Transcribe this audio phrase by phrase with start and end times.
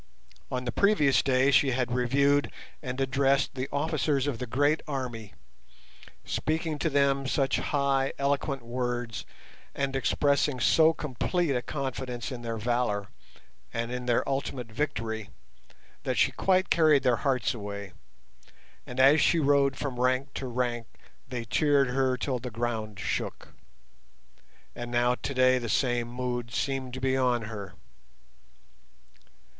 [0.51, 2.51] On the previous day she had reviewed
[2.81, 5.35] and addressed the officers of the great army,
[6.25, 9.27] speaking to them such high, eloquent words,
[9.75, 13.09] and expressing so complete a confidence in their valour
[13.71, 15.29] and in their ultimate victory,
[16.01, 17.93] that she quite carried their hearts away,
[18.87, 20.87] and as she rode from rank to rank
[21.27, 23.49] they cheered her till the ground shook.
[24.75, 27.75] And now today the same mood seemed to be on her.